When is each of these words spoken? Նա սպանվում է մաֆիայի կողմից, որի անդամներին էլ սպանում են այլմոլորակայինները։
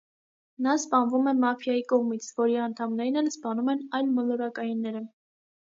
Նա 0.67 0.71
սպանվում 0.83 1.29
է 1.31 1.33
մաֆիայի 1.41 1.83
կողմից, 1.91 2.31
որի 2.41 2.57
անդամներին 2.69 3.21
էլ 3.23 3.31
սպանում 3.37 3.73
են 3.77 3.87
այլմոլորակայինները։ 4.01 5.07